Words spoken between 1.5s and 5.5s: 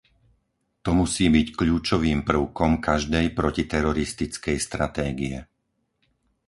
kľúčovým prvkom každej protiteroristickej stratégie.